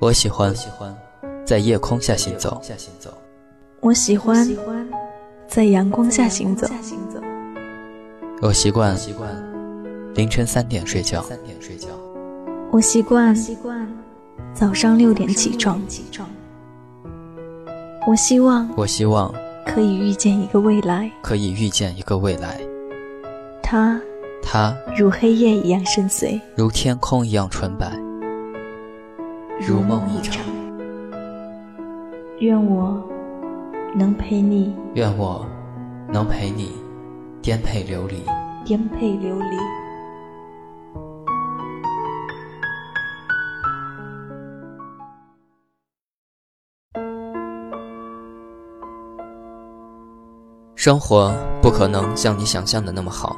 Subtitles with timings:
[0.00, 0.54] 我喜欢
[1.44, 2.62] 在夜空下行走。
[3.80, 4.48] 我喜欢
[5.48, 6.68] 在阳光下行走。
[8.40, 8.96] 我习惯
[10.14, 11.24] 凌晨三点睡觉。
[12.70, 13.34] 我习惯
[14.54, 15.80] 早上六点起床。
[18.06, 19.34] 我希望我希望
[19.66, 21.10] 可以遇见一个未来。
[21.22, 22.60] 可以遇见一个未来。
[23.60, 24.00] 他
[24.40, 27.92] 他如黑夜一样深邃，如天空一样纯白，
[29.60, 30.44] 如梦一场。
[32.38, 33.02] 愿我
[33.94, 35.44] 能陪你，愿我
[36.08, 36.70] 能陪你
[37.42, 38.22] 颠沛流离，
[38.64, 39.56] 颠沛流离。
[50.76, 53.36] 生活不可能像你想象的那么好，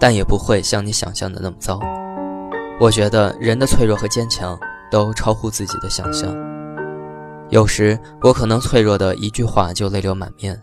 [0.00, 1.78] 但也不会像你想象的那么糟。
[2.80, 4.58] 我觉得人的脆弱和坚强
[4.92, 6.30] 都超乎自己的想象。
[7.48, 10.60] 有时我可能脆弱的一句话就泪流满面，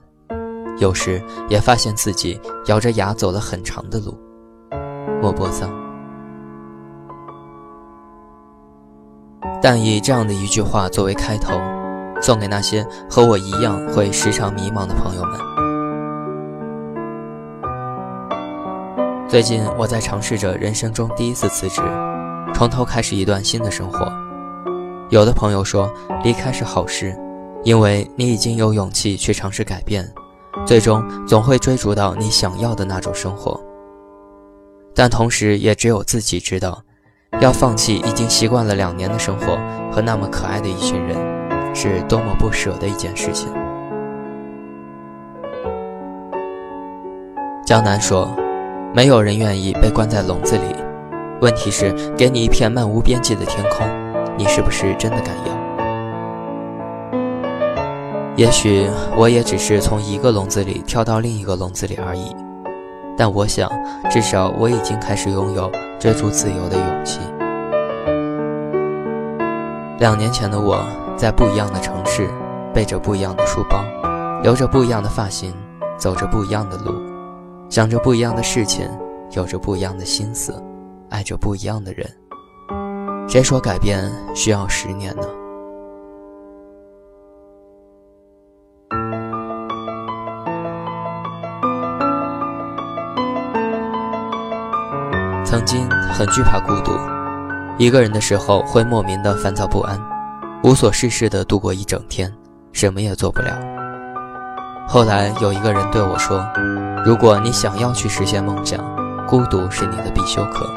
[0.77, 4.15] 有时也发现自己咬着牙走了很长的路。
[5.19, 5.69] 莫泊桑。
[9.61, 11.59] 但以这样的一句话作为开头，
[12.21, 15.39] 送给那些和我一样会时常迷茫的朋友们。
[19.27, 21.81] 最近我在尝试着人生中第一次辞职，
[22.59, 24.11] 从头开始一段新的生活。
[25.09, 25.89] 有的朋友说
[26.25, 27.17] 离开是好事，
[27.63, 30.05] 因为你已经有勇气去尝试改变，
[30.65, 33.57] 最终总会追逐到你想要的那种生活。
[34.93, 36.83] 但同时，也只有自己知道，
[37.39, 39.57] 要放弃已经习惯了两年的生活
[39.89, 41.17] 和那么可爱的一群人，
[41.73, 43.47] 是多么不舍的一件事情。
[47.65, 48.29] 江南说。
[48.91, 50.75] 没有人愿意被关在笼子里，
[51.41, 53.87] 问题是给你一片漫无边际的天空，
[54.37, 55.53] 你是不是真的敢要？
[58.35, 62.35] 也许我也只是从一个笼子里跳到另一个笼子里而已，
[63.17, 63.69] 但我想，
[64.11, 67.19] 至少我已经开始拥有追逐自由的勇气。
[69.99, 70.83] 两年前的我
[71.15, 72.29] 在不一样的城市，
[72.73, 73.81] 背着不一样的书包，
[74.43, 75.53] 留着不一样的发型，
[75.97, 76.93] 走着不一样的路。
[77.69, 78.89] 想着不一样的事情，
[79.31, 80.53] 有着不一样的心思，
[81.09, 82.07] 爱着不一样的人。
[83.27, 85.23] 谁说改变需要十年呢？
[95.45, 96.91] 曾经很惧怕孤独，
[97.77, 99.99] 一个人的时候会莫名的烦躁不安，
[100.63, 102.31] 无所事事的度过一整天，
[102.71, 103.59] 什么也做不了。
[104.87, 106.43] 后来有一个人对我说。
[107.05, 108.77] 如果你想要去实现梦想，
[109.25, 110.69] 孤独是你的必修课。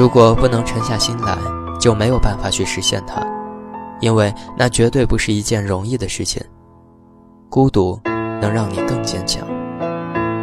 [0.00, 1.36] 如果不能沉下心来，
[1.78, 3.20] 就没有办法去实现它，
[4.00, 6.42] 因为那绝对不是一件容易的事情。
[7.50, 8.00] 孤独
[8.40, 9.46] 能让你更坚强，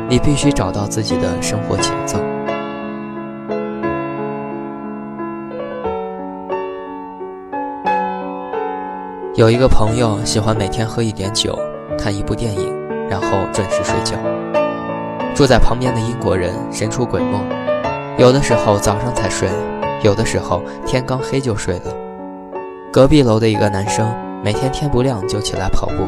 [0.07, 2.19] 你必须找到自己的生活节奏。
[9.34, 11.57] 有一个朋友喜欢每天喝一点酒，
[11.97, 12.72] 看一部电影，
[13.09, 14.17] 然后准时睡觉。
[15.34, 17.44] 住在旁边的英国人神出鬼没，
[18.17, 19.47] 有的时候早上才睡，
[20.03, 21.95] 有的时候天刚黑就睡了。
[22.91, 24.11] 隔壁楼的一个男生
[24.44, 26.03] 每天天不亮就起来跑步，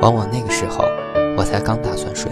[0.00, 0.84] 往往那个时候
[1.36, 2.30] 我才刚打算睡。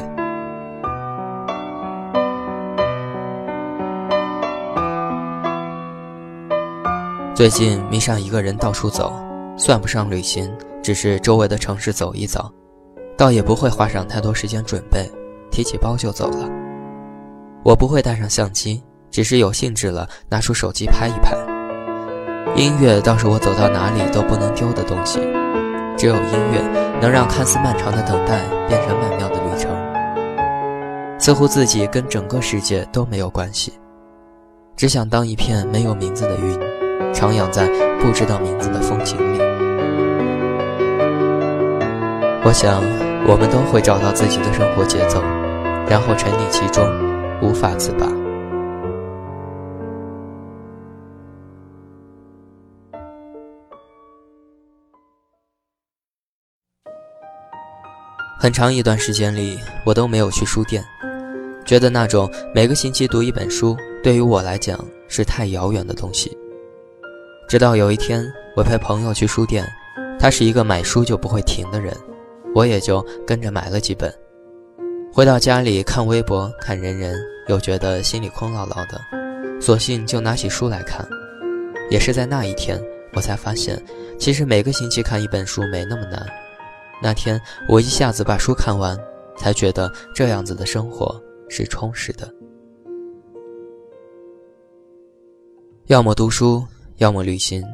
[7.35, 9.13] 最近迷上一个人到处走，
[9.57, 10.49] 算不上旅行，
[10.83, 12.49] 只是周围的城市走一走，
[13.17, 15.11] 倒也不会花上太多时间准备。
[15.51, 16.49] 提起包就走了，
[17.65, 21.37] 我不会带上相机，只是有兴致了拿出手机拍一拍。
[22.57, 25.21] 音乐倒是我走到哪里都不能丢的东西，
[25.97, 26.61] 只有音乐
[27.01, 29.71] 能让看似漫长的等待变成曼妙的旅程。
[31.19, 33.75] 似乎自己跟整个世界都没有关系，
[34.75, 36.59] 只想当一片没有名字的云，
[37.13, 37.69] 徜徉在
[38.01, 39.39] 不知道名字的风景里。
[42.43, 42.81] 我想，
[43.29, 45.23] 我们都会找到自己的生活节奏。
[45.89, 46.89] 然后沉溺其中，
[47.43, 48.07] 无法自拔。
[58.43, 60.83] 很长一段时间里，我都没有去书店，
[61.63, 66.35] 觉得那种每个星期读一本书，对于我来讲是太遥远的东西。
[67.47, 68.27] 直到有一天，
[68.57, 69.71] 我陪朋友去书店，
[70.19, 71.95] 他是一个买书就不会停的人，
[72.55, 74.11] 我也就跟着买了几本。
[75.13, 77.15] 回到家里看微博看人人，
[77.49, 78.99] 又觉得心里空落落的，
[79.61, 81.07] 索性就拿起书来看。
[81.91, 82.81] 也是在那一天，
[83.13, 83.79] 我才发现，
[84.19, 86.27] 其实每个星期看一本书没那么难。
[87.03, 88.97] 那天我一下子把书看完，
[89.37, 92.33] 才觉得这样子的生活是充实的。
[95.87, 96.63] 要么读书，
[96.99, 97.65] 要么旅行，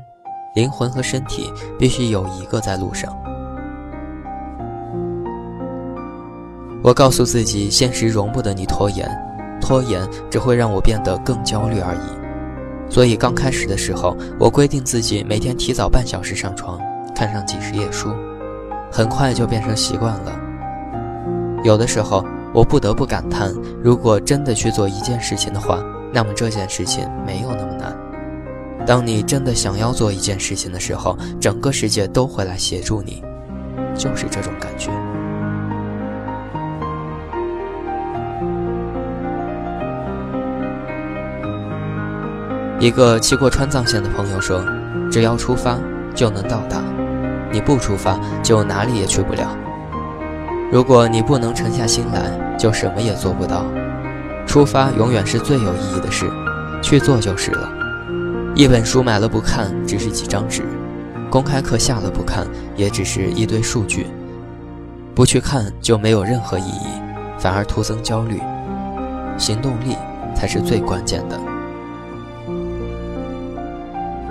[0.55, 3.15] 灵魂和身体必须有一个在路上。
[6.83, 9.11] 我告诉自己，现实容不得你拖延，
[9.61, 12.89] 拖延只会让我变得更焦虑而已。
[12.89, 16.81] 所以刚开始的时候，我规定自己每天提早半小时上床，
[17.13, 18.15] 看上几十页书，
[18.97, 20.33] 很快就变成习惯了。
[21.63, 25.85] 有的时候，我不得不感叹，如果真的去做一件事情的话，
[26.15, 27.95] 那么这件事情没有那么难。
[28.87, 33.23] 当你真的想要做一件事情的时候，整个世界都会来协助你，
[33.95, 34.91] 就是这种感觉。
[42.81, 44.65] 一个骑过川藏线的朋友说
[45.13, 45.79] ：“只要出发
[46.15, 46.83] 就能到达，
[47.53, 49.57] 你不出发就哪里也去不了。
[50.73, 53.65] 如果你不能沉下心来，就什么也做不到。
[54.47, 56.31] 出发永远是最有意义的事，
[56.83, 57.73] 去做就是了。”
[58.57, 60.63] 一本书买了不看，只是几张纸；
[61.31, 64.07] 公开课下了不看，也只是一堆数据。
[65.15, 66.89] 不去看就没有任何意义，
[67.39, 68.41] 反而徒增焦虑。
[69.37, 69.97] 行动力
[70.35, 71.39] 才是最关键的。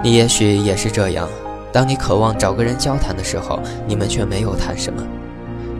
[0.01, 1.29] 你也许也是这样：
[1.75, 5.03] 当你渴望找个人交谈的时候，你们却没有谈什么，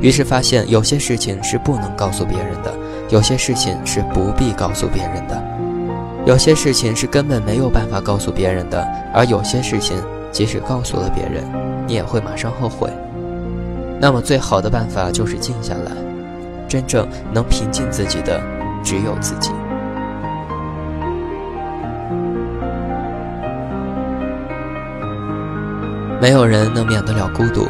[0.01, 2.74] 于是发现有些事情是不能告诉别人的，
[3.07, 5.42] 有些事情是不必告诉别人的。
[6.25, 9.95] 有些事情是根本没有办法告诉别人的，而有些事情
[10.33, 11.45] 即使告诉了别人，
[11.88, 12.92] 你也会马上后悔。
[13.97, 15.94] 那么，最好的办法就是静下来。
[16.68, 18.42] 真正能平静自己的，
[18.83, 19.51] 只有自己。
[26.25, 27.69] 没有人能免得了孤独，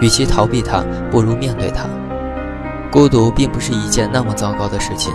[0.00, 1.84] 与其逃避它，不如面对它。
[2.90, 5.12] 孤独并不是一件那么糟糕的事情。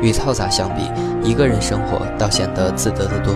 [0.00, 0.82] 与嘈杂相比，
[1.28, 3.34] 一个人生活倒显得自得的多，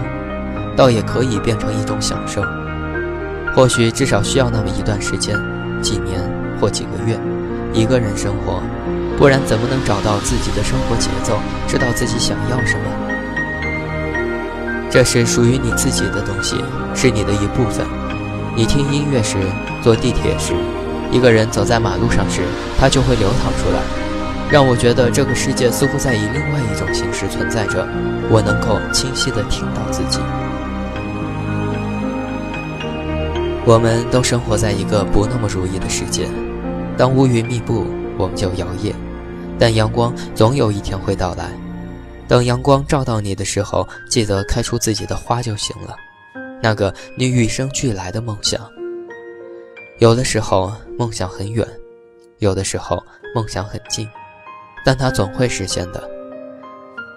[0.76, 2.40] 倒也可以变成一种享受。
[3.52, 5.36] 或许至少需要那么一段时间，
[5.82, 6.22] 几年
[6.60, 7.18] 或几个月，
[7.72, 8.62] 一个人生活，
[9.18, 11.36] 不然怎么能找到自己的生活节奏，
[11.66, 12.84] 知道自己想要什么？
[14.88, 16.54] 这是属于你自己的东西，
[16.94, 17.84] 是你的一部分。
[18.56, 19.36] 你听音乐时，
[19.82, 20.54] 坐地铁时，
[21.10, 22.42] 一个人走在马路上时，
[22.78, 23.82] 它就会流淌出来。
[24.48, 27.84] 让我觉得这个世界似乎在以另外一种形式存在着，
[28.30, 30.20] 我能够清晰地听到自己。
[33.66, 36.28] 我们都生活在一个不那么如意的世界，
[36.96, 37.84] 当乌云密布，
[38.16, 38.94] 我们就摇曳，
[39.58, 41.50] 但阳光总有一天会到来。
[42.28, 45.96] 等阳光照到你的时候，记得开出自己的花就行了，
[46.64, 48.66] 那个你与生俱来的梦想。
[49.98, 51.68] 有的时候梦想很远，
[52.38, 52.98] 有的时候
[53.34, 54.08] 梦想很近。
[54.82, 56.02] 但它总会实现的。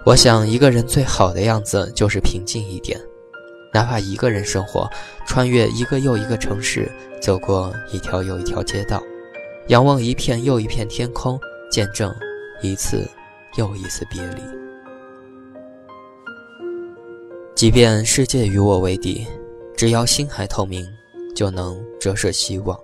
[0.04, 3.00] 我想，一个人最好的样子就是平静一点，
[3.72, 4.86] 哪怕一个人生活，
[5.26, 6.86] 穿越一个又一个城市，
[7.22, 9.02] 走过一条又一条街道，
[9.68, 11.40] 仰望一片又一片天空，
[11.70, 12.14] 见证
[12.60, 13.08] 一次
[13.56, 14.42] 又一次别离。
[17.58, 19.26] 即便世界与我为敌，
[19.76, 20.86] 只要心还透明，
[21.34, 22.78] 就能折射希望。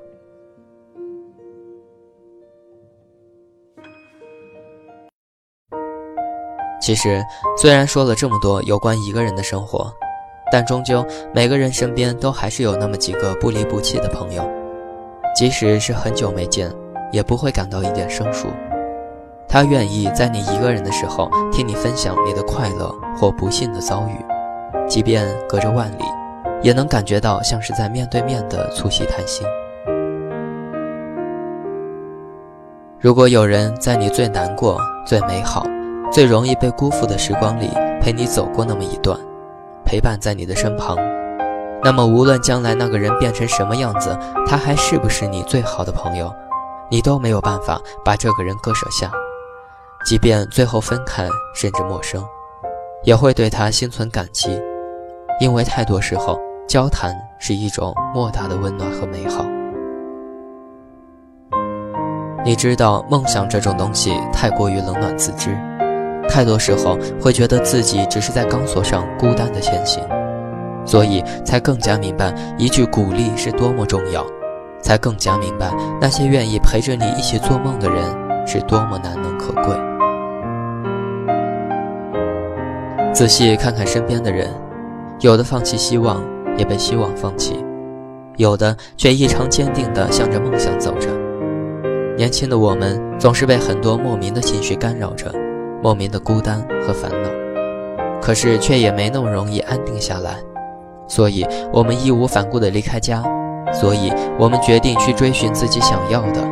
[6.83, 7.23] 其实，
[7.57, 9.95] 虽然说了这么多有关一个人的生活，
[10.50, 14.45] 但终究每个人身边都还是有那么几个不离不弃的朋友，
[15.37, 16.69] 即使是很久没见，
[17.12, 18.49] 也不会感到一点生疏。
[19.49, 24.34] 他愿意在你一个人的时候听你分享你的快乐或不幸的遭遇，
[24.95, 26.05] 即便隔着万里，
[26.63, 29.45] 也能感觉到像是在面对面的促膝谈心。
[33.01, 35.65] 如果有人在你最难过、最美好，
[36.13, 37.69] 最容易被辜负的时光里，
[38.01, 39.19] 陪你走过那么一段，
[39.85, 40.97] 陪伴在你的身旁，
[41.83, 46.33] 那么无论将来那个人变成什么样子，他还是不是你最好的朋友，
[46.89, 49.11] 你都没有办法把这个人割舍下。
[50.07, 52.25] 即便最后分开，甚至陌生，
[53.03, 54.57] 也会对他心存感激，
[55.41, 56.38] 因为太多时候，
[56.69, 59.45] 交谈是一种莫大的温暖和美好。
[62.45, 65.57] 你知道，梦想这种东西太过于冷暖自知。
[66.29, 70.03] 太多时候会觉得自己只是在钢索上孤单的前行，
[70.85, 74.25] 所以才更加明白一句鼓励是多么重要，
[74.81, 78.05] 才更加明白那些愿意陪着你一起做梦的人
[78.47, 79.76] 是多么难能可贵。
[83.12, 84.49] 仔细看看身边的人，
[85.21, 86.23] 有的放弃希望，
[86.56, 87.54] 也被希望放弃；
[88.37, 91.09] 有的却异常坚定地向着梦想走着。
[92.16, 95.33] 年轻的我们总是被很多莫名的情绪干扰着，
[95.83, 97.30] 莫名的孤单和烦恼，
[98.21, 100.37] 可是却也没那么容易安定下来。
[101.06, 103.23] 所以，我们义无反顾地离开家，
[103.73, 106.42] 所以我们决定去追寻自己想要的。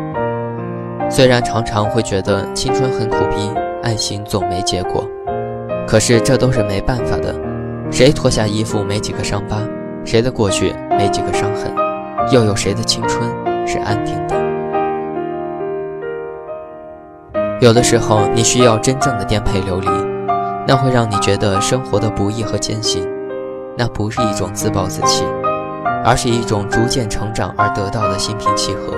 [1.10, 3.50] 虽然常常会觉得青春很苦逼，
[3.82, 5.06] 爱情总没结果，
[5.86, 7.34] 可是这都是没办法的。
[7.92, 9.58] 谁脱下衣服没几个伤疤？
[10.02, 11.70] 谁的过去没几个伤痕？
[12.32, 13.30] 又有谁的青春
[13.66, 14.34] 是安定的？
[17.60, 19.86] 有的时候，你需要真正的颠沛流离，
[20.66, 23.06] 那会让你觉得生活的不易和艰辛。
[23.76, 25.26] 那不是一种自暴自弃，
[26.02, 28.94] 而是一种逐渐成长而得到的心平气和。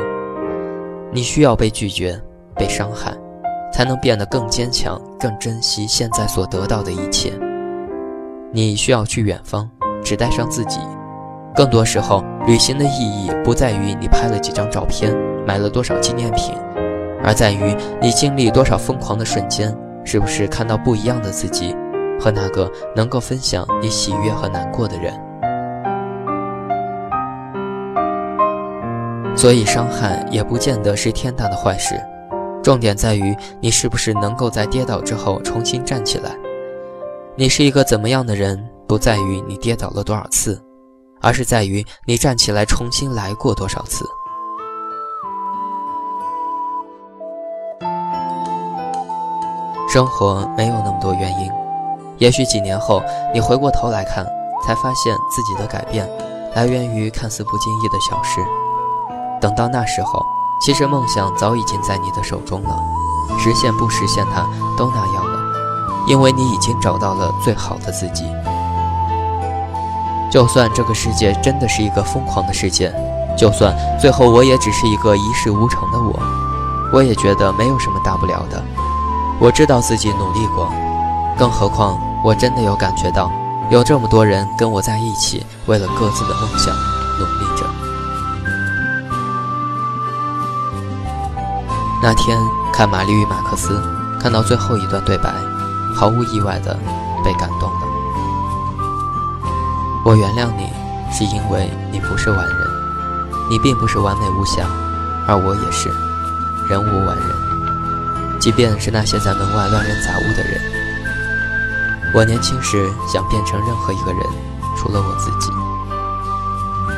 [1.13, 2.17] 你需要被拒绝、
[2.55, 3.13] 被伤害，
[3.73, 7.33] 才能变得更坚强、更珍惜现在所得到的一切。
[8.55, 9.69] 你需要去远方，
[10.05, 10.79] 只带上自己。
[11.57, 15.13] 更多时候，旅行的意义不在于你拍了几张照片、
[15.45, 16.55] 买了多少纪念品，
[17.21, 21.75] 而在于你经历多少疯狂的瞬间，是不是看到不一样的自己。
[22.21, 25.13] 和那个能够分享你喜悦和难过的人，
[29.37, 32.01] 所以伤害也不见得是天大的坏事。
[32.63, 36.31] 重点在于你是不是能够在跌倒之后重新站起来。
[37.37, 40.63] 你是一个怎么样的人，不在于你跌倒了多少次，
[41.21, 44.09] 而是在于你站起来重新来过多少次。
[49.89, 51.51] 生活没有那么多原因。
[52.19, 54.25] 也许几年后，你回过头来看，
[54.65, 56.09] 才发现自己的改变
[56.55, 58.41] 来源于看似不经意的小事。
[59.41, 60.25] 等到那时候，
[60.65, 62.81] 其实梦想早已经在你的手中了，
[63.41, 64.49] 实现不实现它
[64.79, 65.24] 都那样，
[66.07, 68.25] 因为你已经找到了最好的自己。
[70.31, 72.93] 就算这个世界真的是一个疯狂的世界，
[73.39, 76.19] 就算最后我也只是一个一事无成的我，
[76.93, 78.63] 我也觉得没有什么大不了的。
[79.39, 80.69] 我知道自己努力过。
[81.37, 83.31] 更何况，我真的有感觉到，
[83.71, 86.75] 有这么多人跟我在一起，为了各自的梦想
[87.19, 87.65] 努力着。
[92.03, 92.39] 那天
[92.73, 93.81] 看《玛丽与马克思》，
[94.21, 95.33] 看到最后一段对白，
[95.95, 96.79] 毫无意外的
[97.25, 97.81] 被感动了。
[100.05, 100.69] 我原谅你，
[101.13, 102.57] 是因为你不是完人，
[103.49, 104.67] 你并不是完美无瑕，
[105.27, 105.89] 而我也是，
[106.69, 107.27] 人无完人。
[108.41, 110.61] 即便是那些在门外乱扔杂物的人。
[112.13, 114.21] 我年轻时想变成任何一个人，
[114.77, 115.51] 除了我自己。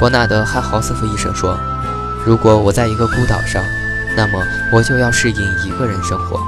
[0.01, 1.57] 伯纳德·哈豪斯夫医生说
[2.27, 3.63] ：“如果我在一个孤岛上，
[4.17, 6.41] 那么我就要适应一个人生活，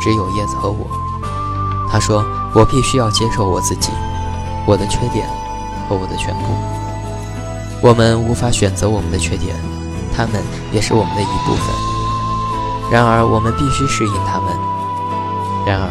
[0.00, 0.88] 只有叶子和我。”
[1.90, 3.90] 他说：“我必须要接受我自己，
[4.64, 5.28] 我的缺点
[5.88, 6.44] 和我的全部。
[7.82, 9.56] 我们无法选择我们的缺点，
[10.16, 11.74] 他们也是我们的一部分。
[12.92, 14.54] 然而，我们必须适应他们。
[15.66, 15.88] 然而，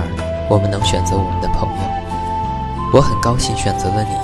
[0.49, 1.75] 我们能选择我们的朋友。”
[2.91, 4.15] 我很高兴选择了你。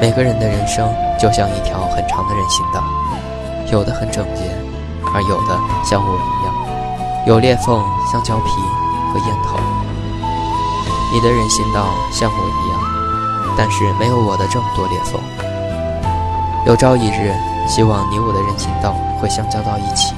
[0.00, 2.82] 每个人的人生就像一条很长的人行道，
[3.70, 4.42] 有的很整洁，
[5.12, 8.50] 而有的像我一样，有裂缝，像胶皮
[9.12, 9.58] 和烟头。
[11.14, 12.80] 你的人行道像我一样，
[13.56, 15.22] 但是没有我的这么多裂缝。
[16.66, 17.32] 有朝一日，
[17.68, 20.12] 希望你我的人行道会相交到一起，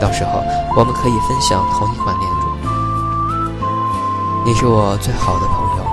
[0.00, 0.42] 到时候
[0.74, 2.48] 我们可以分享同一款炼乳。
[4.46, 5.84] 你是我最好的朋友。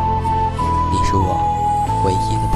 [0.89, 1.37] 你是我
[2.05, 2.47] 唯一的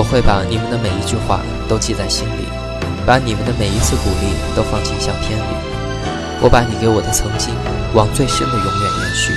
[0.00, 2.48] 我会把你们的每一句话都记在心里，
[3.04, 5.52] 把你们的每一次鼓励都放进相片里。
[6.40, 7.54] 我把你给我的曾经
[7.92, 9.30] 往最深的永远延续。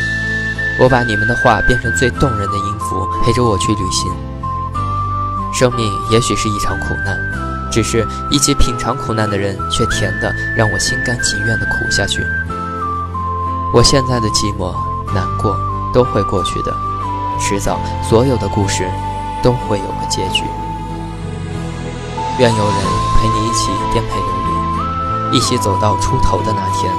[0.79, 4.09] 我把你们的话变成最动人的音符，陪着我去旅行。
[5.53, 7.19] 生命也许是一场苦难，
[7.69, 12.25] 只是一起品尝苦难的人却甜的让我心甘情愿的苦下去。
[13.73, 14.73] 我现在的寂寞、
[15.13, 15.57] 难过
[15.93, 16.73] 都会过去的，
[17.37, 18.89] 迟早所有的故事
[19.43, 20.43] 都会有个结局。
[22.39, 22.75] 愿有人
[23.19, 24.27] 陪你一起颠沛流
[25.31, 26.91] 离，一起走到出头的那天，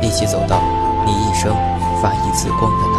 [0.00, 0.60] 一起走到
[1.04, 1.52] 你一生
[2.00, 2.95] 发一次光的那。